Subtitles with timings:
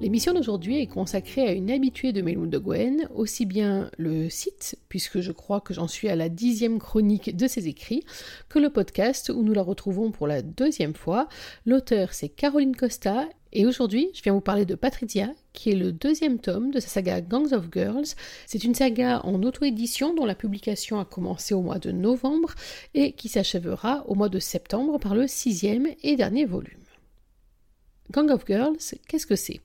[0.00, 4.76] L'émission d'aujourd'hui est consacrée à une habituée de Méloun de Gwen, aussi bien le site,
[4.88, 8.04] puisque je crois que j'en suis à la dixième chronique de ses écrits,
[8.48, 11.28] que le podcast où nous la retrouvons pour la deuxième fois.
[11.64, 15.92] L'auteur c'est Caroline Costa, et aujourd'hui je viens vous parler de Patricia, qui est le
[15.92, 18.14] deuxième tome de sa saga Gangs of Girls.
[18.46, 22.54] C'est une saga en auto-édition dont la publication a commencé au mois de novembre
[22.94, 26.82] et qui s'achèvera au mois de septembre par le sixième et dernier volume.
[28.10, 29.60] Gang of Girls, qu'est-ce que c'est?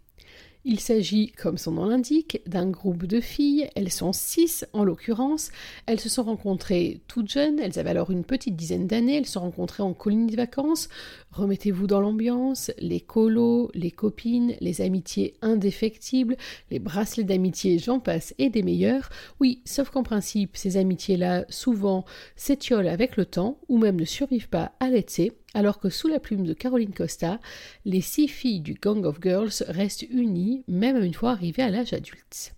[0.66, 5.52] Il s'agit, comme son nom l'indique, d'un groupe de filles, elles sont six en l'occurrence,
[5.86, 9.34] elles se sont rencontrées toutes jeunes, elles avaient alors une petite dizaine d'années, elles se
[9.34, 10.90] sont rencontrées en colonie de vacances,
[11.32, 16.36] remettez-vous dans l'ambiance, les colos, les copines, les amitiés indéfectibles,
[16.72, 22.04] les bracelets d'amitié, j'en passe, et des meilleurs, oui, sauf qu'en principe, ces amitiés-là, souvent,
[22.36, 26.20] s'étiolent avec le temps, ou même ne survivent pas à l'été, alors que sous la
[26.20, 27.40] plume de Caroline Costa,
[27.86, 31.94] les six filles du Gang of Girls restent unies, même une fois arrivées à l'âge
[31.94, 32.54] adulte.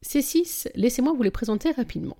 [0.00, 2.16] Ces six, laissez-moi vous les présenter rapidement.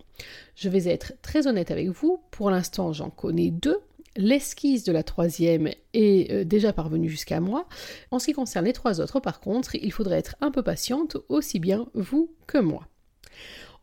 [0.55, 3.79] Je vais être très honnête avec vous, pour l'instant j'en connais deux,
[4.17, 7.67] L'esquisse de la troisième est euh, déjà parvenue jusqu'à moi.
[8.11, 11.17] En ce qui concerne les trois autres, par contre, il faudrait être un peu patiente,
[11.31, 12.89] aussi bien vous que moi.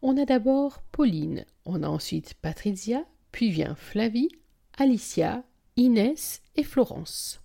[0.03, 4.29] On a d'abord Pauline, on a ensuite Patricia, puis vient Flavie,
[4.77, 5.43] Alicia,
[5.77, 7.39] Inès et Florence.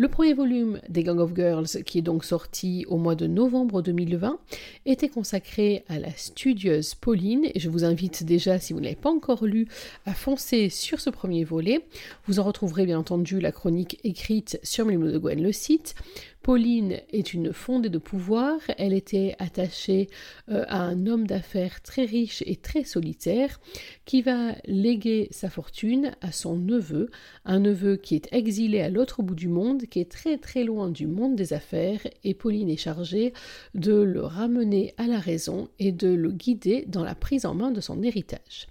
[0.00, 3.82] Le premier volume des Gang of Girls, qui est donc sorti au mois de novembre
[3.82, 4.38] 2020,
[4.86, 8.94] était consacré à la studieuse Pauline, et je vous invite déjà, si vous ne l'avez
[8.94, 9.66] pas encore lu,
[10.06, 11.84] à foncer sur ce premier volet.
[12.26, 15.96] Vous en retrouverez bien entendu la chronique écrite sur Mélimo de Gwen, le site,
[16.42, 20.08] Pauline est une fondée de pouvoir, elle était attachée
[20.48, 23.60] euh, à un homme d'affaires très riche et très solitaire
[24.04, 27.10] qui va léguer sa fortune à son neveu,
[27.44, 30.90] un neveu qui est exilé à l'autre bout du monde, qui est très très loin
[30.90, 33.32] du monde des affaires et Pauline est chargée
[33.74, 37.70] de le ramener à la raison et de le guider dans la prise en main
[37.70, 38.68] de son héritage.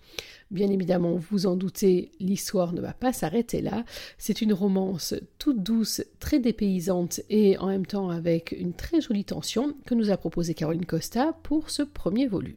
[0.49, 3.83] Bien évidemment, vous en doutez, l'histoire ne va pas s'arrêter là.
[4.17, 9.25] C'est une romance toute douce, très dépaysante et en même temps avec une très jolie
[9.25, 12.55] tension que nous a proposé Caroline Costa pour ce premier volume.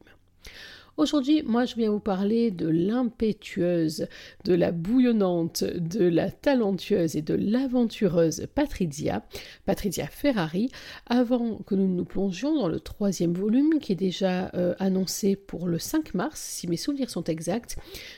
[0.97, 4.07] Aujourd'hui, moi, je viens vous parler de l'impétueuse,
[4.45, 9.25] de la bouillonnante, de la talentueuse et de l'aventureuse Patrizia,
[9.65, 10.71] Patrizia Ferrari,
[11.07, 15.67] avant que nous nous plongions dans le troisième volume qui est déjà euh, annoncé pour
[15.67, 17.77] le 5 mars, si mes souvenirs sont exacts.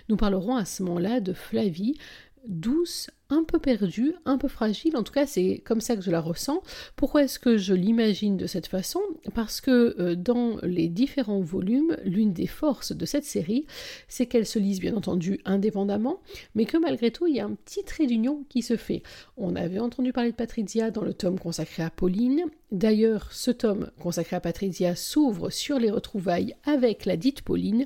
[0.09, 1.97] Nous parlerons à ce moment-là de Flavie,
[2.47, 6.11] douce, un peu perdue, un peu fragile, en tout cas c'est comme ça que je
[6.11, 6.63] la ressens.
[6.97, 9.01] Pourquoi est-ce que je l'imagine de cette façon?
[9.35, 13.67] Parce que euh, dans les différents volumes, l'une des forces de cette série,
[14.07, 16.21] c'est qu'elle se lise bien entendu indépendamment,
[16.55, 19.03] mais que malgré tout, il y a un petit trait d'union qui se fait.
[19.39, 23.91] On avait entendu parler de Patrizia dans le tome consacré à Pauline, D'ailleurs, ce tome
[24.01, 27.85] consacré à Patrizia s'ouvre sur les retrouvailles avec la dite Pauline,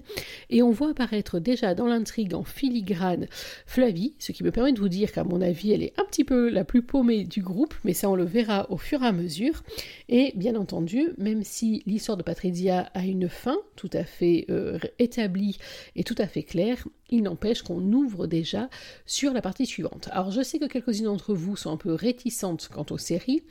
[0.48, 3.26] et on voit apparaître déjà dans l'intrigue en filigrane
[3.66, 6.24] Flavie, ce qui me permet de vous dire qu'à mon avis, elle est un petit
[6.24, 9.12] peu la plus paumée du groupe, mais ça on le verra au fur et à
[9.12, 9.62] mesure.
[10.08, 14.78] Et bien entendu, même si l'histoire de Patrizia a une fin tout à fait euh,
[14.98, 15.58] établie
[15.94, 18.68] et tout à fait claire, il n'empêche qu'on ouvre déjà
[19.06, 20.08] sur la partie suivante.
[20.12, 23.42] Alors je sais que quelques-unes d'entre vous sont un peu réticentes quant aux séries.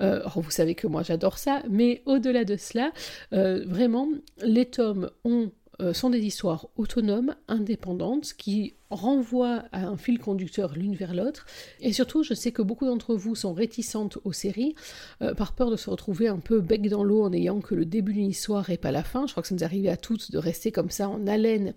[0.00, 2.92] Euh, vous savez que moi j'adore ça, mais au-delà de cela,
[3.32, 4.08] euh, vraiment,
[4.42, 5.50] les tomes ont
[5.92, 11.46] sont des histoires autonomes, indépendantes, qui renvoie à un fil conducteur l'une vers l'autre.
[11.80, 14.74] Et surtout, je sais que beaucoup d'entre vous sont réticentes aux séries,
[15.22, 17.84] euh, par peur de se retrouver un peu bec dans l'eau en ayant que le
[17.84, 19.26] début d'une histoire et pas la fin.
[19.26, 21.74] Je crois que ça nous arrive à toutes de rester comme ça en haleine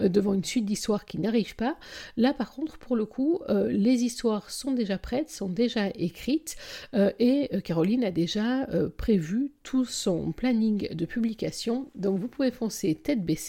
[0.00, 1.76] euh, devant une suite d'histoires qui n'arrive pas.
[2.16, 6.56] Là, par contre, pour le coup, euh, les histoires sont déjà prêtes, sont déjà écrites,
[7.18, 8.66] et Caroline a déjà
[8.96, 11.90] prévu tout son planning de publication.
[11.94, 13.41] Donc vous pouvez foncer tête baissée.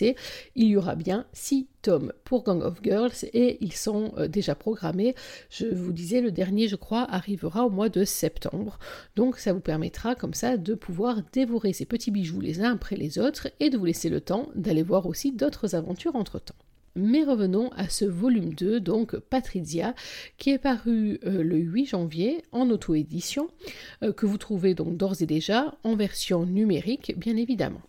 [0.55, 4.55] Il y aura bien six tomes pour Gang of Girls et ils sont euh, déjà
[4.55, 5.15] programmés.
[5.49, 8.79] Je vous disais, le dernier, je crois, arrivera au mois de septembre.
[9.15, 12.95] Donc ça vous permettra comme ça de pouvoir dévorer ces petits bijoux les uns après
[12.95, 16.55] les autres et de vous laisser le temps d'aller voir aussi d'autres aventures entre-temps.
[16.95, 19.95] Mais revenons à ce volume 2, donc Patrizia,
[20.37, 23.49] qui est paru euh, le 8 janvier en auto-édition,
[24.03, 27.81] euh, que vous trouvez donc d'ores et déjà en version numérique, bien évidemment.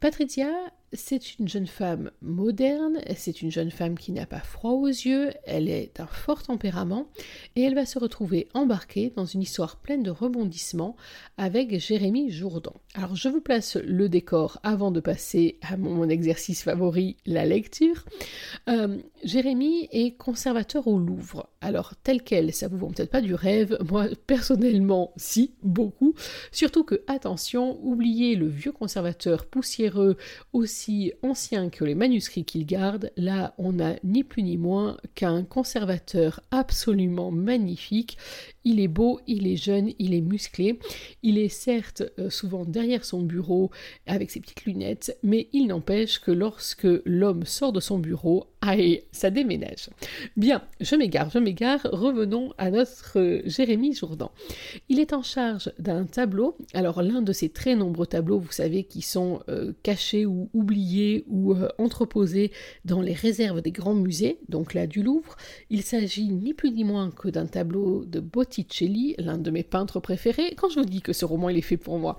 [0.00, 0.50] Patrizia
[0.92, 5.30] c'est une jeune femme moderne, c'est une jeune femme qui n'a pas froid aux yeux,
[5.44, 7.08] elle est d'un fort tempérament
[7.56, 10.96] et elle va se retrouver embarquée dans une histoire pleine de rebondissements
[11.36, 12.74] avec Jérémy Jourdan.
[12.94, 18.04] Alors je vous place le décor avant de passer à mon exercice favori, la lecture.
[18.68, 21.50] Euh, Jérémy est conservateur au Louvre.
[21.60, 26.14] Alors tel quel, ça vous vend peut-être pas du rêve, moi personnellement si, beaucoup.
[26.52, 30.16] Surtout que, attention, oubliez le vieux conservateur poussiéreux
[30.52, 30.77] aussi
[31.22, 36.40] ancien que les manuscrits qu'il garde, là on n'a ni plus ni moins qu'un conservateur
[36.50, 38.18] absolument magnifique.
[38.64, 40.78] Il est beau, il est jeune, il est musclé.
[41.22, 43.70] Il est certes euh, souvent derrière son bureau
[44.06, 49.02] avec ses petites lunettes, mais il n'empêche que lorsque l'homme sort de son bureau, aïe,
[49.10, 49.88] ça déménage.
[50.36, 51.80] Bien, je m'égare, je m'égare.
[51.84, 54.32] Revenons à notre euh, Jérémy Jourdan.
[54.88, 56.56] Il est en charge d'un tableau.
[56.74, 60.67] Alors l'un de ces très nombreux tableaux, vous savez, qui sont euh, cachés ou oubliés
[61.28, 62.52] ou entreposés
[62.84, 65.36] dans les réserves des grands musées, donc là du Louvre.
[65.70, 70.00] Il s'agit ni plus ni moins que d'un tableau de Botticelli, l'un de mes peintres
[70.00, 72.18] préférés, quand je vous dis que ce roman il est fait pour moi.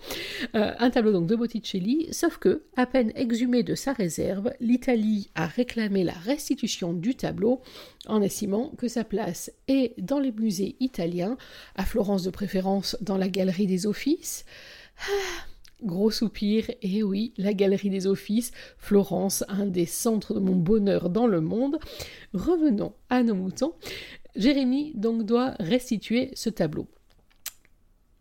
[0.55, 5.29] Euh, un tableau donc de Botticelli, sauf que, à peine exhumé de sa réserve, l'Italie
[5.35, 7.61] a réclamé la restitution du tableau
[8.07, 11.37] en estimant que sa place est dans les musées italiens,
[11.75, 14.45] à Florence de préférence dans la galerie des offices.
[15.01, 15.45] Ah,
[15.83, 21.09] gros soupir, et oui, la galerie des offices, Florence, un des centres de mon bonheur
[21.09, 21.79] dans le monde.
[22.33, 23.73] Revenons à nos moutons.
[24.35, 26.87] Jérémy donc doit restituer ce tableau.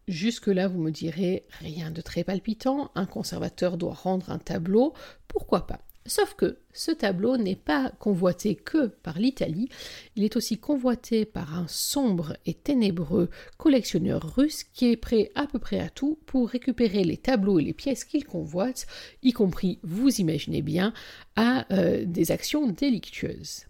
[0.08, 4.94] Jusque-là, vous me direz, rien de très palpitant, un conservateur doit rendre un tableau,
[5.28, 5.80] pourquoi pas?
[6.08, 9.68] Sauf que ce tableau n'est pas convoité que par l'Italie,
[10.16, 13.28] il est aussi convoité par un sombre et ténébreux
[13.58, 17.62] collectionneur russe qui est prêt à peu près à tout pour récupérer les tableaux et
[17.62, 18.86] les pièces qu'il convoite,
[19.22, 20.94] y compris, vous imaginez bien,
[21.36, 23.67] à euh, des actions délictueuses.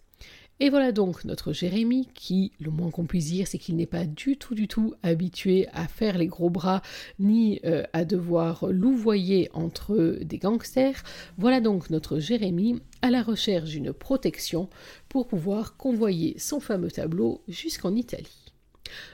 [0.61, 4.05] Et voilà donc notre Jérémie qui, le moins qu'on puisse dire, c'est qu'il n'est pas
[4.05, 6.81] du tout du tout habitué à faire les gros bras
[7.17, 11.01] ni euh, à devoir louvoyer entre des gangsters.
[11.37, 14.69] Voilà donc notre Jérémie à la recherche d'une protection
[15.07, 18.53] pour pouvoir convoyer son fameux tableau jusqu'en Italie.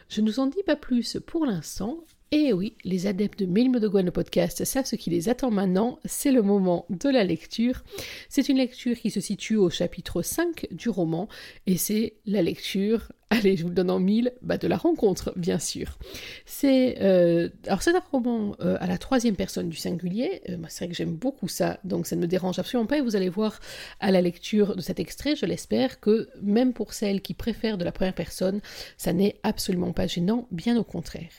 [0.09, 1.99] Je ne vous en dis pas plus pour l'instant,
[2.35, 5.99] et oui, les adeptes de Mille de Gwen podcast savent ce qui les attend maintenant,
[6.03, 7.81] c'est le moment de la lecture.
[8.27, 11.29] C'est une lecture qui se situe au chapitre 5 du roman,
[11.65, 15.31] et c'est la lecture, allez, je vous le donne en mille, bah de la rencontre,
[15.37, 15.97] bien sûr.
[16.45, 17.79] C'est, euh, un
[18.11, 21.79] roman euh, à la troisième personne du singulier, euh, c'est vrai que j'aime beaucoup ça,
[21.85, 23.61] donc ça ne me dérange absolument pas, et vous allez voir
[24.01, 27.85] à la lecture de cet extrait, je l'espère, que même pour celles qui préfèrent de
[27.85, 28.59] la première personne,
[28.97, 31.31] ça n'est absolument pas gênant, bien au contraire.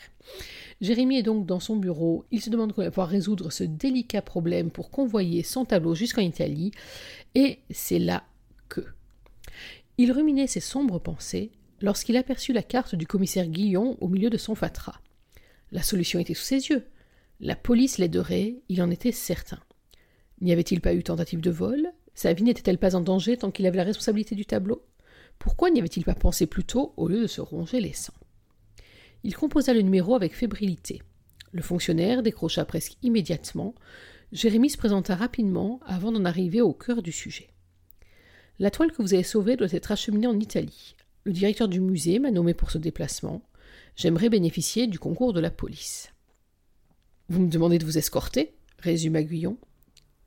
[0.81, 3.65] Jérémy est donc dans son bureau, il se demande comment il va pouvoir résoudre ce
[3.65, 6.73] délicat problème pour convoyer son tableau jusqu'en Italie,
[7.35, 8.25] et c'est là
[8.69, 8.85] que.
[9.97, 11.51] Il ruminait ses sombres pensées
[11.81, 15.01] lorsqu'il aperçut la carte du commissaire Guillon au milieu de son fatras.
[15.73, 16.87] La solution était sous ses yeux.
[17.41, 19.61] La police l'aiderait, il en était certain.
[20.43, 21.91] N'y avait-il pas eu tentative de vol?
[22.15, 24.83] Sa vie n'était-elle pas en danger tant qu'il avait la responsabilité du tableau?
[25.39, 28.13] Pourquoi n'y avait-il pas pensé plus tôt au lieu de se ronger les sangs
[29.27, 31.03] il composa le numéro avec fébrilité.
[31.51, 33.75] Le fonctionnaire décrocha presque immédiatement.
[34.31, 37.49] Jérémie se présenta rapidement avant d'en arriver au cœur du sujet.
[38.61, 40.95] La toile que vous avez sauvée doit être acheminée en Italie.
[41.25, 43.43] Le directeur du musée m'a nommé pour ce déplacement.
[43.97, 46.13] J'aimerais bénéficier du concours de la police.
[47.29, 48.55] Vous me demandez de vous escorter?
[48.79, 49.59] résuma Guyon.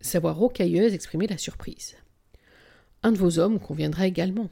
[0.02, 1.96] Sa voix rocailleuse exprimait la surprise.
[3.04, 4.50] Un de vos hommes conviendra également.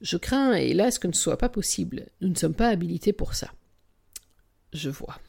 [0.00, 2.06] Je crains, hélas, que ce ne soit pas possible.
[2.20, 3.52] Nous ne sommes pas habilités pour ça.
[4.72, 5.20] Je vois.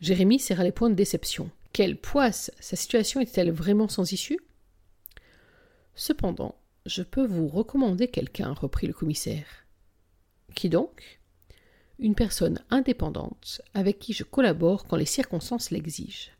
[0.00, 1.50] Jérémie serra les points de déception.
[1.72, 4.38] Quelle poisse Sa situation était-elle vraiment sans issue?
[5.94, 6.56] Cependant,
[6.86, 9.46] je peux vous recommander quelqu'un, reprit le commissaire.
[10.54, 11.20] Qui donc?
[11.98, 16.30] Une personne indépendante avec qui je collabore quand les circonstances l'exigent.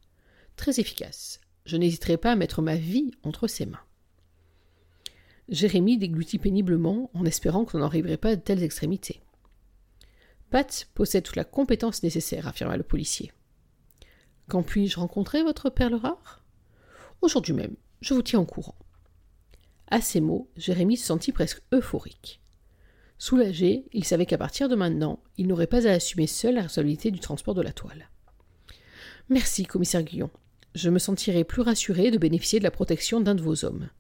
[0.57, 1.41] Très efficace.
[1.65, 3.85] Je n'hésiterai pas à mettre ma vie entre ses mains.
[5.53, 9.21] Jérémie déglutit péniblement en espérant qu'on n'en arriverait pas à de telles extrémités.
[10.51, 13.33] Pat possède toute la compétence nécessaire, affirma le policier.
[14.49, 16.43] Quand puis-je rencontrer votre perle rare
[17.21, 18.75] Aujourd'hui même, je vous tiens au courant.
[19.89, 22.41] À ces mots, Jérémie se sentit presque euphorique.
[23.19, 27.11] Soulagé, il savait qu'à partir de maintenant, il n'aurait pas à assumer seul la responsabilité
[27.11, 28.09] du transport de la toile.
[29.29, 30.31] Merci, commissaire Guillon.
[30.75, 33.91] Je me sentirai plus rassuré de bénéficier de la protection d'un de vos hommes.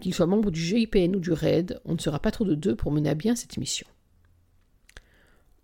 [0.00, 2.76] Qu'il soit membre du GIPN ou du RAID, on ne sera pas trop de deux
[2.76, 3.86] pour mener à bien cette mission.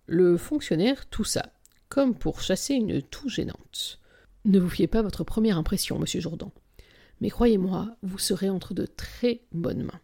[0.06, 1.52] Le fonctionnaire toussa,
[1.88, 4.00] comme pour chasser une toux gênante.
[4.44, 6.52] Ne vous fiez pas à votre première impression, monsieur Jourdan.
[7.20, 10.00] Mais croyez-moi, vous serez entre de très bonnes mains.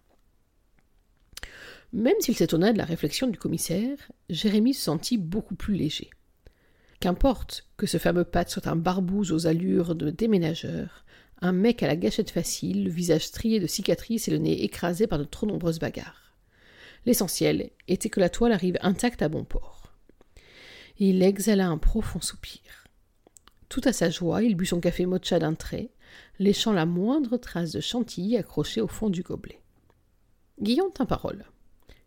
[1.92, 6.08] Même s'il s'étonna de la réflexion du commissaire, Jérémie se sentit beaucoup plus léger.
[7.00, 11.04] Qu'importe que ce fameux Pat soit un barbouze aux allures de déménageur,
[11.42, 15.06] un mec à la gâchette facile, le visage strié de cicatrices et le nez écrasé
[15.06, 16.34] par de trop nombreuses bagarres.
[17.06, 19.92] L'essentiel était que la toile arrive intacte à bon port.
[20.98, 22.60] Il exhala un profond soupir.
[23.70, 25.90] Tout à sa joie, il but son café mocha d'un trait,
[26.38, 29.60] léchant la moindre trace de chantilly accrochée au fond du gobelet.
[30.60, 31.46] Guillaume tint parole.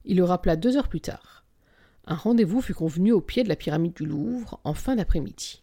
[0.06, 1.46] Il le rappela deux heures plus tard.
[2.06, 5.63] Un rendez-vous fut convenu au pied de la pyramide du Louvre en fin d'après-midi.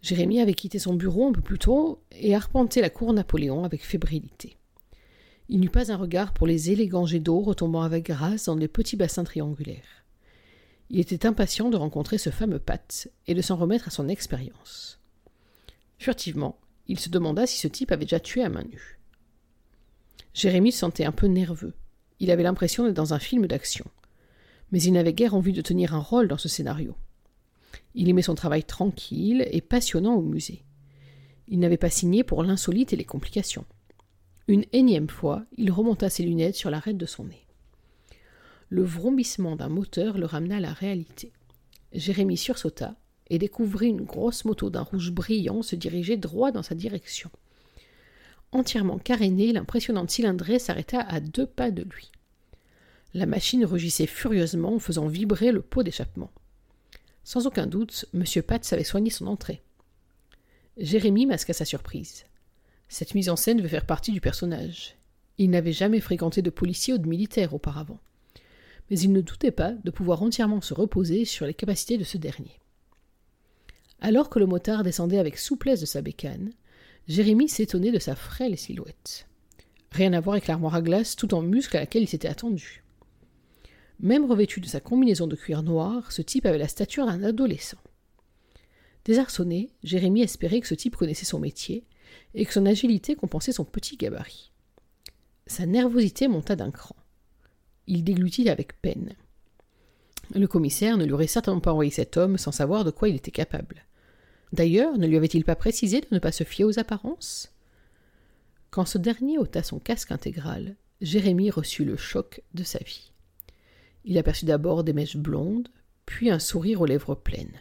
[0.00, 3.84] Jérémie avait quitté son bureau un peu plus tôt et arpenté la cour Napoléon avec
[3.84, 4.56] fébrilité.
[5.48, 8.68] Il n'eut pas un regard pour les élégants jets d'eau retombant avec grâce dans les
[8.68, 10.04] petits bassins triangulaires.
[10.90, 15.00] Il était impatient de rencontrer ce fameux Pat et de s'en remettre à son expérience.
[15.98, 18.98] Furtivement, il se demanda si ce type avait déjà tué à main nue.
[20.32, 21.74] Jérémie se sentait un peu nerveux.
[22.20, 23.86] Il avait l'impression d'être dans un film d'action.
[24.70, 26.94] Mais il n'avait guère envie de tenir un rôle dans ce scénario.
[27.94, 30.62] Il aimait son travail tranquille et passionnant au musée.
[31.48, 33.64] Il n'avait pas signé pour l'insolite et les complications.
[34.48, 37.46] Une énième fois, il remonta ses lunettes sur l'arête de son nez.
[38.70, 41.32] Le vrombissement d'un moteur le ramena à la réalité.
[41.92, 42.96] Jérémie sursauta
[43.30, 47.30] et découvrit une grosse moto d'un rouge brillant se diriger droit dans sa direction.
[48.52, 52.10] Entièrement carénée, l'impressionnante cylindrée s'arrêta à deux pas de lui.
[53.14, 56.30] La machine rugissait furieusement en faisant vibrer le pot d'échappement.
[57.28, 58.24] Sans aucun doute, M.
[58.42, 59.60] Patz avait soigné son entrée.
[60.78, 62.24] Jérémie masqua sa surprise.
[62.88, 64.96] Cette mise en scène devait faire partie du personnage.
[65.36, 68.00] Il n'avait jamais fréquenté de policier ou de militaire auparavant.
[68.88, 72.16] Mais il ne doutait pas de pouvoir entièrement se reposer sur les capacités de ce
[72.16, 72.58] dernier.
[74.00, 76.54] Alors que le motard descendait avec souplesse de sa bécane,
[77.08, 79.28] Jérémie s'étonnait de sa frêle silhouette.
[79.90, 82.84] Rien à voir avec l'armoire à glace tout en muscle à laquelle il s'était attendu.
[84.00, 87.78] Même revêtu de sa combinaison de cuir noir, ce type avait la stature d'un adolescent.
[89.04, 91.84] Désarçonné, Jérémie espérait que ce type connaissait son métier
[92.34, 94.52] et que son agilité compensait son petit gabarit.
[95.46, 96.94] Sa nervosité monta d'un cran.
[97.86, 99.14] Il déglutit avec peine.
[100.34, 103.16] Le commissaire ne lui aurait certainement pas envoyé cet homme sans savoir de quoi il
[103.16, 103.86] était capable.
[104.52, 107.52] D'ailleurs, ne lui avait-il pas précisé de ne pas se fier aux apparences?
[108.70, 113.12] Quand ce dernier ôta son casque intégral, Jérémie reçut le choc de sa vie.
[114.08, 115.68] Il aperçut d'abord des mèches blondes,
[116.06, 117.60] puis un sourire aux lèvres pleines.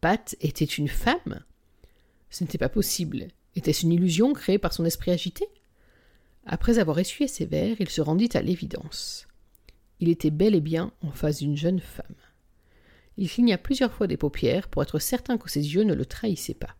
[0.00, 1.44] Pat était une femme?
[2.30, 3.28] Ce n'était pas possible.
[3.54, 5.46] Était-ce une illusion créée par son esprit agité?
[6.46, 9.28] Après avoir essuyé ses verres, il se rendit à l'évidence.
[10.00, 12.16] Il était bel et bien en face d'une jeune femme.
[13.18, 16.54] Il cligna plusieurs fois des paupières pour être certain que ses yeux ne le trahissaient
[16.54, 16.76] pas.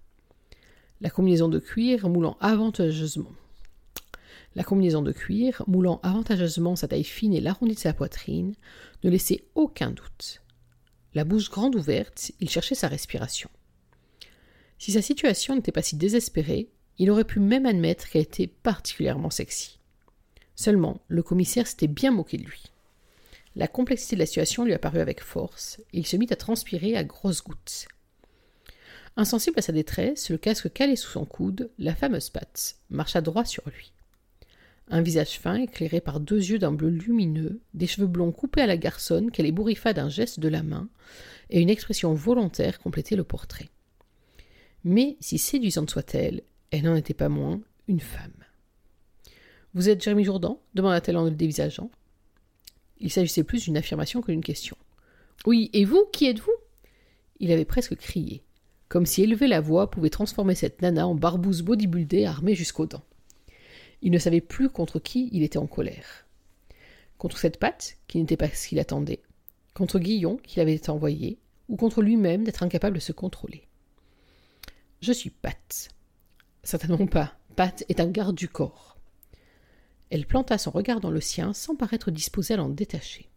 [1.03, 3.33] La combinaison de cuir moulant avantageusement.
[4.55, 8.55] La combinaison de cuir, moulant avantageusement sa taille fine et l'arrondi de sa poitrine,
[9.05, 10.43] ne laissait aucun doute.
[11.15, 13.51] La bouche grande ouverte, il cherchait sa respiration.
[14.79, 19.31] Si sa situation n'était pas si désespérée, il aurait pu même admettre qu'elle était particulièrement
[19.31, 19.79] sexy.
[20.55, 22.65] Seulement, le commissaire s'était bien moqué de lui.
[23.55, 26.97] La complexité de la situation lui apparut avec force, et il se mit à transpirer
[26.97, 27.89] à grosses gouttes.
[29.17, 33.45] Insensible à sa détresse, le casque calé sous son coude, la fameuse patte marcha droit
[33.45, 33.93] sur lui.
[34.91, 38.67] Un visage fin, éclairé par deux yeux d'un bleu lumineux, des cheveux blonds coupés à
[38.67, 40.89] la garçonne qu'elle ébouriffa d'un geste de la main,
[41.51, 43.69] et une expression volontaire complétaient le portrait.
[44.85, 48.33] Mais, si séduisante soit-elle, elle n'en était pas moins une femme.
[49.75, 50.61] Vous êtes Jérémy Jourdan?
[50.75, 51.91] demanda-t-elle en le dévisageant.
[52.99, 54.77] Il s'agissait plus d'une affirmation que d'une question.
[55.47, 56.55] Oui, et vous, qui êtes-vous?
[57.41, 58.43] Il avait presque crié,
[58.89, 63.05] comme si élever la voix pouvait transformer cette nana en barbouze bodybuildée armée jusqu'aux dents.
[64.03, 66.27] Il ne savait plus contre qui il était en colère.
[67.17, 69.23] Contre cette patte, qui n'était pas ce qu'il attendait,
[69.75, 71.39] contre Guillon, qui l'avait envoyé,
[71.69, 73.67] ou contre lui-même d'être incapable de se contrôler.
[75.01, 75.89] Je suis Pat.
[76.63, 77.35] Certainement pas.
[77.57, 78.97] Pat est un garde du corps.
[80.11, 83.29] Elle planta son regard dans le sien sans paraître disposée à l'en détacher.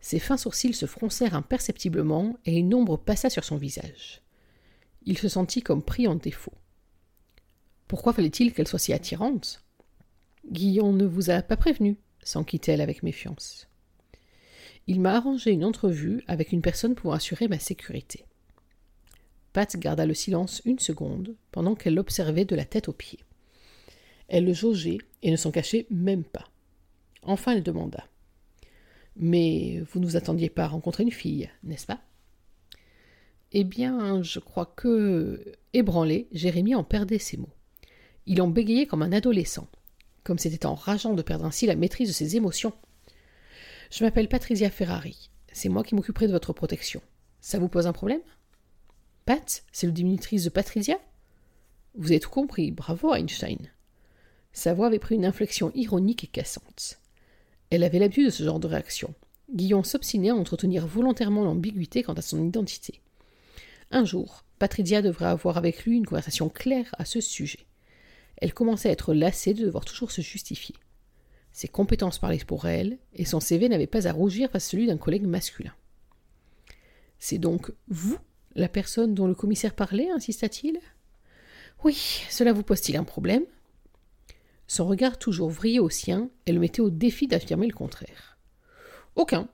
[0.00, 4.22] Ses fins sourcils se froncèrent imperceptiblement et une ombre passa sur son visage.
[5.04, 6.52] Il se sentit comme pris en défaut.
[7.88, 9.63] Pourquoi fallait-il qu'elle soit si attirante?
[10.50, 13.66] Guillaume ne vous a pas prévenu, s'enquit-elle avec méfiance.
[14.86, 18.24] Il m'a arrangé une entrevue avec une personne pour assurer ma sécurité.
[19.52, 23.20] Pat garda le silence une seconde pendant qu'elle l'observait de la tête aux pieds.
[24.28, 26.48] Elle le jaugeait et ne s'en cachait même pas.
[27.22, 28.06] Enfin, elle demanda
[29.16, 32.00] Mais vous ne vous attendiez pas à rencontrer une fille, n'est-ce pas?
[33.52, 35.54] Eh bien, je crois que.
[35.72, 37.54] Ébranlé, Jérémie en perdait ses mots.
[38.26, 39.68] Il en bégayait comme un adolescent,
[40.24, 42.72] comme c'était enrageant de perdre ainsi la maîtrise de ses émotions.
[43.90, 45.30] Je m'appelle Patricia Ferrari.
[45.52, 47.00] C'est moi qui m'occuperai de votre protection.
[47.40, 48.22] Ça vous pose un problème?
[49.26, 50.98] Pat, c'est le diminutrice de Patricia?
[51.94, 53.70] Vous avez tout compris, bravo Einstein.
[54.52, 56.98] Sa voix avait pris une inflexion ironique et cassante.
[57.70, 59.14] Elle avait l'habitude de ce genre de réaction.
[59.52, 63.00] Guillaume s'obstinait à entretenir volontairement l'ambiguïté quant à son identité.
[63.90, 67.66] Un jour, Patricia devrait avoir avec lui une conversation claire à ce sujet.
[68.38, 70.74] Elle commençait à être lassée de devoir toujours se justifier.
[71.52, 74.86] Ses compétences parlaient pour elle, et son CV n'avait pas à rougir face à celui
[74.86, 75.72] d'un collègue masculin.
[77.18, 78.18] C'est donc vous,
[78.54, 80.10] la personne dont le commissaire parlait?
[80.10, 80.78] insista-t-il.
[81.84, 83.44] Oui, cela vous pose-t-il un problème?
[84.66, 88.38] Son regard toujours vrillé au sien, elle le mettait au défi d'affirmer le contraire.
[89.14, 89.48] Aucun.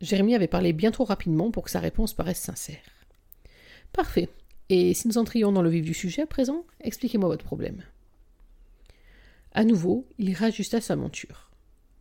[0.00, 2.82] Jérémie avait parlé bien trop rapidement pour que sa réponse paraisse sincère.
[3.92, 4.28] Parfait.
[4.70, 7.82] Et si nous entrions dans le vif du sujet à présent, expliquez-moi votre problème.
[9.56, 11.48] À nouveau, il rajusta sa monture.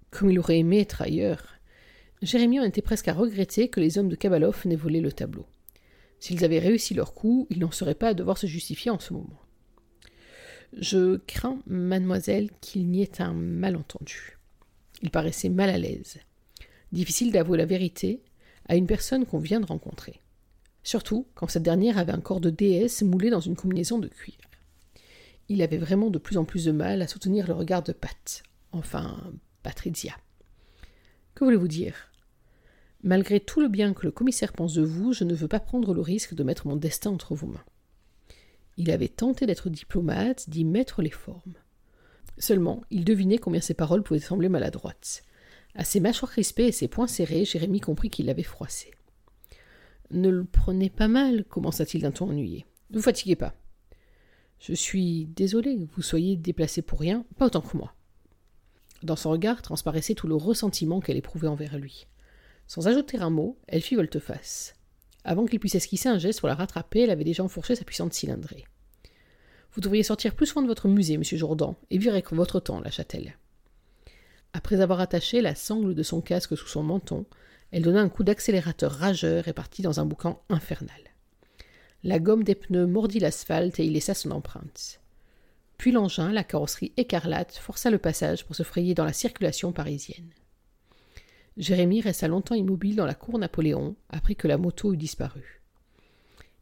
[0.10, 1.54] Comme il aurait aimé être ailleurs.
[2.24, 5.46] Jérémie en était presque à regretter que les hommes de Kabalov n'aient volé le tableau.
[6.20, 9.14] S'ils avaient réussi leur coup, ils n'en seraient pas à devoir se justifier en ce
[9.14, 9.40] moment.
[10.76, 14.40] Je crains, mademoiselle, qu'il n'y ait un malentendu.
[15.04, 16.18] Il paraissait mal à l'aise.
[16.92, 18.24] Difficile d'avouer la vérité
[18.68, 20.22] à une personne qu'on vient de rencontrer.
[20.82, 24.38] Surtout quand cette dernière avait un corps de déesse moulé dans une combinaison de cuir
[25.54, 28.42] il avait vraiment de plus en plus de mal à soutenir le regard de Pat,
[28.72, 29.32] enfin
[29.62, 30.18] Patricia.
[31.36, 32.12] Que voulez-vous dire?
[33.04, 35.94] Malgré tout le bien que le commissaire pense de vous, je ne veux pas prendre
[35.94, 37.64] le risque de mettre mon destin entre vos mains.
[38.78, 41.54] Il avait tenté d'être diplomate, d'y mettre les formes.
[42.40, 45.24] Seulement, il devinait combien ses paroles pouvaient sembler maladroites.
[45.76, 48.90] À ses mâchoires crispées et ses poings serrés, Jérémie comprit qu'il l'avait froissé.
[50.10, 52.66] Ne le prenez pas mal, commença-t-il d'un ton ennuyé.
[52.90, 53.54] Ne vous fatiguez pas.
[54.66, 57.94] Je suis désolé que vous soyez déplacé pour rien, pas autant que moi.
[59.02, 62.08] Dans son regard transparaissait tout le ressentiment qu'elle éprouvait envers lui.
[62.68, 64.76] Sans ajouter un mot, elle fit volte-face.
[65.26, 68.14] Avant qu'il puisse esquisser un geste pour la rattraper, elle avait déjà enfourché sa puissante
[68.14, 68.64] cylindrée.
[69.74, 72.80] Vous devriez sortir plus soin de votre musée, monsieur Jourdan, et vivre avec votre temps,
[72.80, 73.38] lâcha-t-elle.
[74.54, 77.26] Après avoir attaché la sangle de son casque sous son menton,
[77.72, 81.13] elle donna un coup d'accélérateur rageur et partit dans un boucan infernal.
[82.06, 85.00] La gomme des pneus mordit l'asphalte et y laissa son empreinte.
[85.78, 90.30] Puis l'engin, la carrosserie écarlate, força le passage pour se frayer dans la circulation parisienne.
[91.56, 95.62] Jérémie resta longtemps immobile dans la cour Napoléon, après que la moto eut disparu.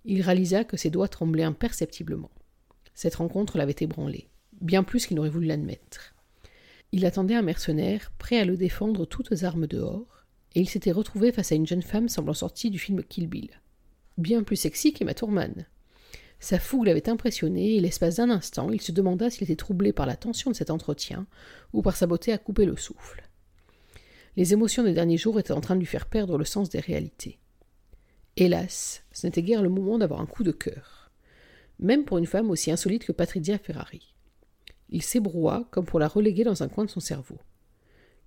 [0.06, 2.30] Il réalisa que ses doigts tremblaient imperceptiblement.
[2.94, 4.28] Cette rencontre l'avait ébranlé,
[4.62, 6.14] bien plus qu'il n'aurait voulu l'admettre.
[6.92, 11.32] Il attendait un mercenaire, prêt à le défendre toutes armes dehors, et il s'était retrouvé
[11.32, 13.61] face à une jeune femme semblant sortie du film Kill Bill
[14.22, 15.66] bien plus sexy qu'Emma Tourman.
[16.40, 20.06] Sa fougue l'avait impressionné, et l'espace d'un instant, il se demanda s'il était troublé par
[20.06, 21.28] la tension de cet entretien,
[21.74, 23.24] ou par sa beauté à couper le souffle.
[24.38, 26.80] Les émotions des derniers jours étaient en train de lui faire perdre le sens des
[26.80, 27.38] réalités.
[28.38, 31.12] Hélas, ce n'était guère le moment d'avoir un coup de cœur,
[31.80, 34.16] même pour une femme aussi insolite que Patricia Ferrari.
[34.90, 37.38] Il s'ébroua comme pour la reléguer dans un coin de son cerveau,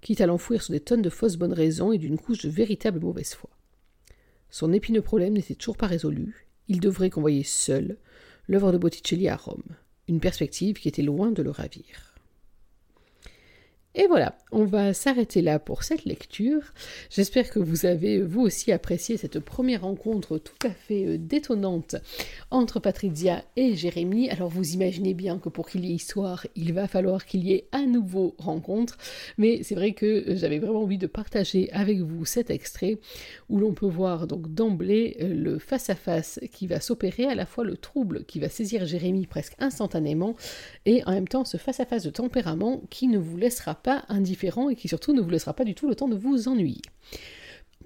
[0.03, 3.01] quitte à l'enfouir sous des tonnes de fausses bonnes raisons et d'une couche de véritable
[3.01, 3.51] mauvaise foi.
[4.55, 6.47] Son épineux problème n'était toujours pas résolu.
[6.69, 7.99] Il devrait convoyer seul
[8.47, 9.65] l'œuvre de Botticelli à Rome,
[10.07, 12.14] une perspective qui était loin de le ravir.
[13.97, 16.63] Et voilà, on va s'arrêter là pour cette lecture.
[17.11, 21.95] J'espère que vous avez vous aussi apprécié cette première rencontre tout à fait euh, détonnante
[22.51, 24.29] entre Patricia et Jérémie.
[24.31, 27.53] Alors vous imaginez bien que pour qu'il y ait histoire, il va falloir qu'il y
[27.53, 28.99] ait à nouveau rencontre.
[29.39, 32.99] Mais c'est vrai que j'avais vraiment envie de partager avec vous cet extrait
[33.49, 37.63] où l'on peut voir donc d'emblée euh, le face-à-face qui va s'opérer, à la fois
[37.63, 40.35] le trouble qui va saisir Jérémie presque instantanément
[40.85, 44.05] et en même temps ce face à -face de tempérament qui ne vous laissera pas
[44.09, 46.83] indifférent et qui surtout ne vous laissera pas du tout le temps de vous ennuyer.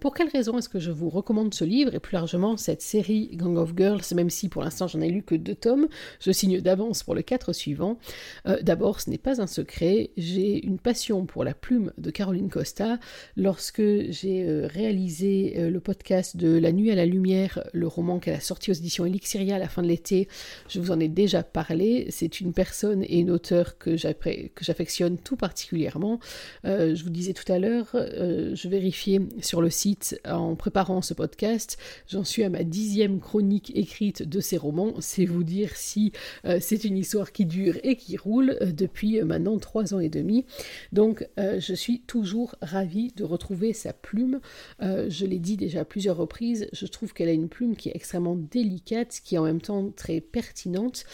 [0.00, 3.30] Pour quelle raison est-ce que je vous recommande ce livre et plus largement cette série
[3.32, 5.88] Gang of Girls, même si pour l'instant j'en ai lu que deux tomes,
[6.20, 7.98] je signe d'avance pour le quatre suivant.
[8.46, 12.48] Euh, d'abord, ce n'est pas un secret, j'ai une passion pour la plume de Caroline
[12.48, 13.00] Costa.
[13.36, 18.20] Lorsque j'ai euh, réalisé euh, le podcast de La nuit à la lumière, le roman
[18.20, 20.28] qu'elle a sorti aux éditions Elixiria à la fin de l'été,
[20.68, 22.06] je vous en ai déjà parlé.
[22.10, 26.20] C'est une personne et une auteure que j'affectionne tout particulièrement.
[26.64, 29.87] je vous disais tout à l'heure, je vérifiais sur le site
[30.26, 34.94] en préparant ce podcast, j'en suis à ma dixième chronique écrite de ces romans.
[35.00, 36.12] C'est vous dire si
[36.44, 40.08] euh, c'est une histoire qui dure et qui roule euh, depuis maintenant trois ans et
[40.08, 40.44] demi.
[40.92, 44.40] Donc je suis toujours ravie de retrouver sa plume.
[44.80, 48.36] je l'ai dit déjà plusieurs reprises, je trouve qu'elle a une plume qui est extrêmement
[48.36, 51.04] délicate, qui est en même temps très pertinente.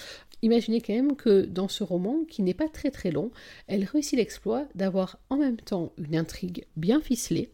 [0.44, 3.30] Imaginez quand même que dans ce roman, qui n'est pas très très long,
[3.66, 7.50] elle réussit l'exploit d'avoir en même temps une intrigue bien ficelée,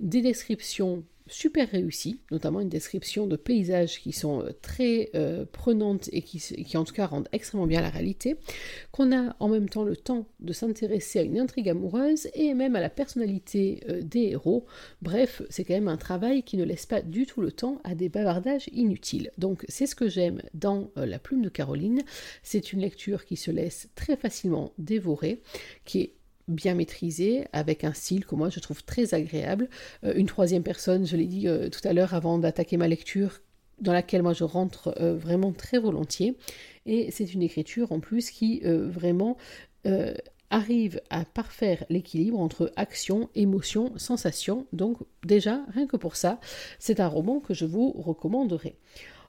[0.00, 6.08] des descriptions super réussi, notamment une description de paysages qui sont euh, très euh, prenantes
[6.12, 8.36] et qui, qui, en tout cas rendent extrêmement bien la réalité,
[8.90, 12.76] qu'on a en même temps le temps de s'intéresser à une intrigue amoureuse et même
[12.76, 14.66] à la personnalité euh, des héros.
[15.02, 17.94] Bref, c'est quand même un travail qui ne laisse pas du tout le temps à
[17.94, 19.30] des bavardages inutiles.
[19.38, 22.02] Donc c'est ce que j'aime dans La plume de Caroline,
[22.42, 25.42] c'est une lecture qui se laisse très facilement dévorer,
[25.84, 26.12] qui est
[26.48, 29.68] bien maîtrisé, avec un style que moi je trouve très agréable.
[30.04, 33.40] Euh, une troisième personne, je l'ai dit euh, tout à l'heure avant d'attaquer ma lecture,
[33.80, 36.36] dans laquelle moi je rentre euh, vraiment très volontiers.
[36.86, 39.36] Et c'est une écriture en plus qui vraiment
[40.50, 44.66] arrive à parfaire l'équilibre entre action, émotion, sensation.
[44.72, 46.40] Donc déjà, rien que pour ça,
[46.78, 48.76] c'est un roman que je vous recommanderai.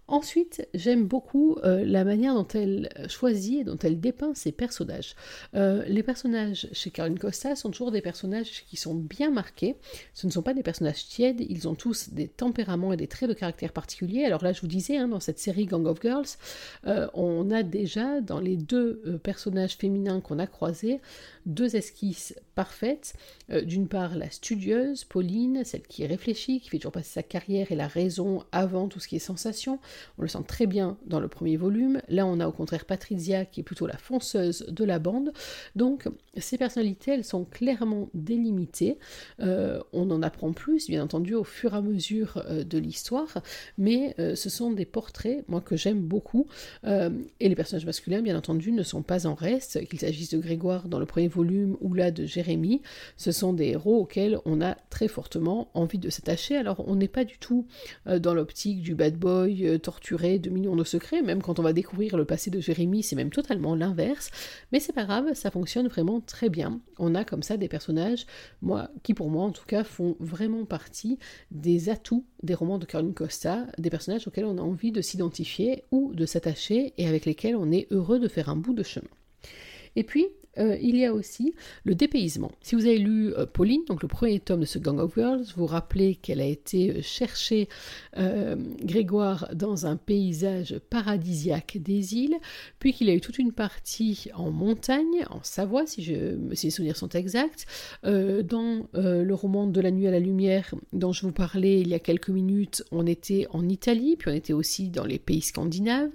[0.09, 5.15] Ensuite, j'aime beaucoup euh, la manière dont elle choisit et dont elle dépeint ses personnages.
[5.53, 9.75] Euh, les personnages chez Caroline Costa sont toujours des personnages qui sont bien marqués.
[10.15, 13.29] Ce ne sont pas des personnages tièdes, ils ont tous des tempéraments et des traits
[13.29, 14.25] de caractère particuliers.
[14.25, 16.25] Alors là, je vous disais, hein, dans cette série Gang of Girls,
[16.87, 21.01] euh, on a déjà dans les deux personnages féminins qu'on a croisés
[21.45, 23.13] deux esquisses parfaites.
[23.63, 27.71] D'une part, la studieuse, Pauline, celle qui est réfléchie, qui fait toujours passer sa carrière
[27.71, 29.79] et la raison avant tout ce qui est sensation.
[30.17, 32.01] On le sent très bien dans le premier volume.
[32.09, 35.31] Là, on a au contraire Patrizia qui est plutôt la fonceuse de la bande.
[35.77, 38.97] Donc, ces personnalités, elles sont clairement délimitées.
[39.39, 43.41] Euh, on en apprend plus, bien entendu, au fur et à mesure euh, de l'histoire,
[43.77, 46.47] mais euh, ce sont des portraits, moi, que j'aime beaucoup.
[46.85, 50.87] et les personnages masculins, bien entendu, ne sont pas en reste, qu'il s'agisse de Grégoire
[50.87, 52.25] dans le premier volume ou là de
[53.17, 56.55] Ce sont des héros auxquels on a très fortement envie de s'attacher.
[56.55, 57.67] Alors, on n'est pas du tout
[58.05, 62.17] dans l'optique du bad boy torturé de millions de secrets, même quand on va découvrir
[62.17, 64.31] le passé de Jérémie, c'est même totalement l'inverse.
[64.71, 66.81] Mais c'est pas grave, ça fonctionne vraiment très bien.
[66.97, 68.25] On a comme ça des personnages,
[68.61, 71.17] moi, qui pour moi en tout cas font vraiment partie
[71.51, 75.83] des atouts des romans de Caroline Costa, des personnages auxquels on a envie de s'identifier
[75.91, 79.09] ou de s'attacher et avec lesquels on est heureux de faire un bout de chemin.
[79.95, 80.27] Et puis,
[80.59, 81.53] euh, il y a aussi
[81.85, 82.51] le dépaysement.
[82.61, 85.45] Si vous avez lu euh, Pauline, donc le premier tome de ce Gang of Girls,
[85.55, 87.67] vous rappelez qu'elle a été euh, chercher
[88.83, 92.35] Grégoire dans un paysage paradisiaque des îles,
[92.79, 96.97] puis qu'il a eu toute une partie en montagne, en Savoie, si, je, les souvenirs
[96.97, 97.65] sont exacts.
[98.03, 101.93] dans le roman De la nuit à la lumière, dont je vous parlais il y
[101.93, 106.11] a quelques minutes, on était en Italie, puis on était aussi dans les pays scandinaves.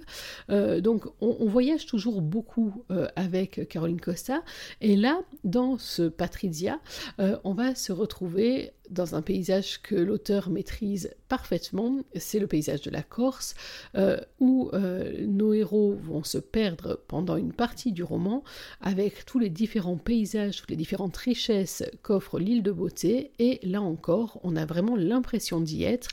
[0.49, 2.83] donc on, on, voyage toujours beaucoup
[3.15, 4.34] avec Caroline Costa
[4.81, 6.79] et là, dans ce Patrizia,
[7.19, 12.81] euh, on va se retrouver dans un paysage que l'auteur maîtrise parfaitement, c'est le paysage
[12.81, 13.55] de la Corse,
[13.95, 18.43] euh, où euh, nos héros vont se perdre pendant une partie du roman
[18.81, 23.81] avec tous les différents paysages, toutes les différentes richesses qu'offre l'île de beauté, et là
[23.81, 26.09] encore, on a vraiment l'impression d'y être.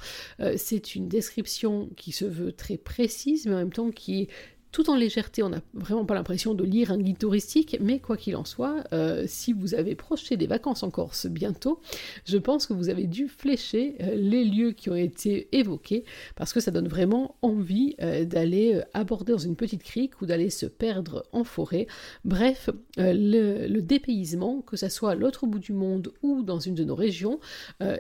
[0.56, 4.28] c'est une description qui se veut très précise, mais en même temps qui
[4.72, 8.16] tout en légèreté, on n'a vraiment pas l'impression de lire un guide touristique, mais quoi
[8.16, 11.80] qu'il en soit, euh, si vous avez projeté des vacances en Corse bientôt,
[12.24, 16.04] je pense que vous avez dû flécher euh, les lieux qui ont été évoqués,
[16.37, 20.48] parce que ça donne vraiment envie euh, d'aller aborder dans une petite crique ou d'aller
[20.48, 21.87] se perdre en forêt.
[22.24, 26.74] Bref, le, le, dépaysement, que ce soit à l'autre bout du monde ou dans une
[26.74, 27.40] de nos régions,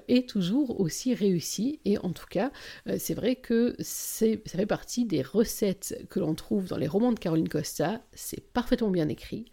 [0.08, 2.50] est toujours aussi réussi, et en tout cas,
[2.98, 7.18] c'est vrai que ça fait partie des recettes que l'on trouve dans les romans de
[7.18, 9.46] Caroline Costa, c'est parfaitement bien écrit,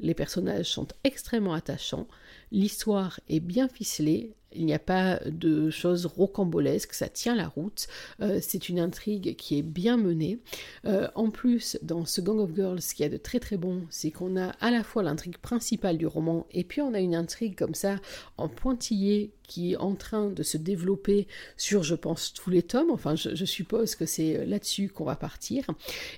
[0.00, 2.06] les personnages sont extrêmement attachants,
[2.52, 7.86] l'histoire est bien ficelée, il n'y a pas de choses rocambolesques, ça tient la route,
[8.20, 10.38] euh, c'est une intrigue qui est bien menée.
[10.84, 13.82] Euh, en plus, dans ce Gang of Girls, ce qui a de très très bon,
[13.90, 17.14] c'est qu'on a à la fois l'intrigue principale du roman, et puis on a une
[17.14, 17.96] intrigue comme ça
[18.38, 22.90] en pointillé qui est en train de se développer sur, je pense, tous les tomes.
[22.90, 25.64] Enfin, je, suppose que c'est là-dessus qu'on va partir.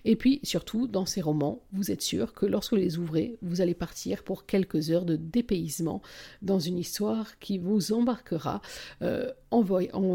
[0.06, 3.60] Et puis, surtout, dans ces romans, vous êtes sûr que lorsque vous les ouvrez, vous
[3.60, 6.02] allez partir pour quelques heures de dépaysement
[6.42, 8.60] dans une histoire qui vous embarquera
[9.02, 9.62] euh, en,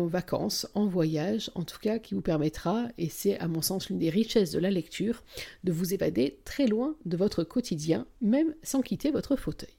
[0.07, 3.99] vacances, en voyage, en tout cas qui vous permettra, et c'est à mon sens l'une
[3.99, 5.23] des richesses de la lecture,
[5.63, 9.73] de vous évader très loin de votre quotidien, même sans quitter votre fauteuil.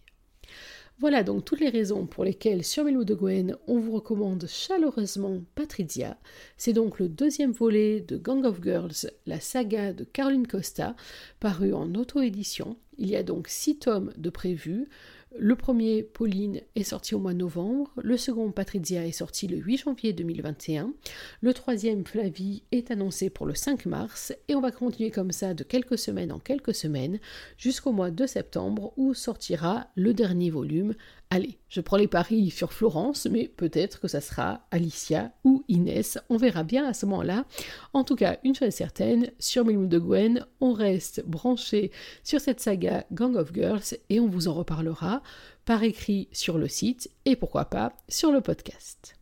[1.00, 5.40] Voilà donc toutes les raisons pour lesquelles sur Melou de Gwen, on vous recommande chaleureusement
[5.56, 6.16] Patricia.
[6.56, 10.94] C'est donc le deuxième volet de Gang of Girls, la saga de Caroline Costa,
[11.40, 12.76] paru en auto-édition.
[12.98, 14.88] Il y a donc six tomes de prévus.
[15.36, 17.90] Le premier, Pauline, est sorti au mois de novembre.
[18.00, 20.92] Le second, Patrizia, est sorti le 8 janvier 2021.
[21.40, 24.32] Le troisième, Flavie, est annoncé pour le 5 mars.
[24.46, 27.18] Et on va continuer comme ça de quelques semaines en quelques semaines
[27.58, 30.94] jusqu'au mois de septembre où sortira le dernier volume.
[31.34, 36.16] Allez, je prends les paris sur Florence, mais peut-être que ça sera Alicia ou Inès.
[36.30, 37.44] On verra bien à ce moment-là.
[37.92, 41.90] En tout cas, une chose est certaine, sur Milou de Gwen, on reste branché
[42.22, 45.24] sur cette saga Gang of Girls et on vous en reparlera
[45.64, 49.16] par écrit sur le site et pourquoi pas sur le podcast.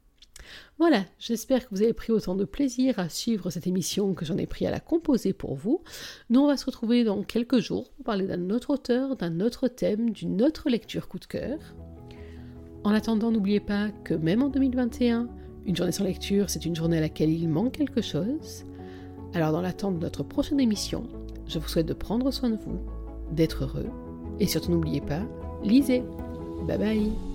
[0.77, 4.37] Voilà, j'espère que vous avez pris autant de plaisir à suivre cette émission que j'en
[4.37, 5.83] ai pris à la composer pour vous.
[6.29, 9.69] Nous, on va se retrouver dans quelques jours pour parler d'un autre auteur, d'un autre
[9.69, 11.59] thème, d'une autre lecture coup de cœur.
[12.85, 15.29] En attendant, n'oubliez pas que même en 2021,
[15.67, 18.65] une journée sans lecture, c'est une journée à laquelle il manque quelque chose.
[19.35, 21.05] Alors dans l'attente de notre prochaine émission,
[21.47, 22.81] je vous souhaite de prendre soin de vous,
[23.31, 23.89] d'être heureux,
[24.41, 25.23] et surtout n'oubliez pas,
[25.63, 26.03] lisez.
[26.67, 27.32] Bye bye